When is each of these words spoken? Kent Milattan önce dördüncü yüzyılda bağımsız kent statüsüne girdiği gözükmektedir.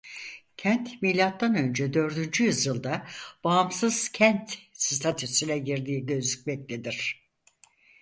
Kent 0.57 1.01
Milattan 1.01 1.55
önce 1.55 1.93
dördüncü 1.93 2.43
yüzyılda 2.43 3.07
bağımsız 3.43 4.09
kent 4.09 4.57
statüsüne 4.73 5.59
girdiği 5.59 6.05
gözükmektedir. 6.05 7.29